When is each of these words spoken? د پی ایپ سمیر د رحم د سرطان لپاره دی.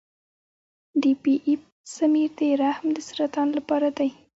د 1.01 1.03
پی 1.21 1.33
ایپ 1.47 1.61
سمیر 1.95 2.29
د 2.37 2.39
رحم 2.61 2.85
د 2.93 2.97
سرطان 3.09 3.47
لپاره 3.57 3.87
دی. 3.97 4.09